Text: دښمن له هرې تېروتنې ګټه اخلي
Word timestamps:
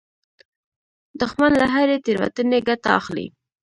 دښمن 1.19 1.51
له 1.61 1.65
هرې 1.73 1.97
تېروتنې 2.05 2.59
ګټه 2.67 2.89
اخلي 2.99 3.27